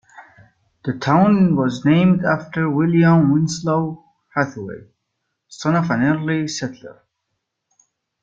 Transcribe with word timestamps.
The 0.83 0.93
town 0.93 1.55
was 1.55 1.85
named 1.85 2.25
after 2.25 2.67
William 2.67 3.31
Winslow 3.31 4.03
Hathaway, 4.33 4.89
son 5.47 5.75
of 5.75 5.91
an 5.91 6.01
early 6.01 6.47
settler. 6.47 7.03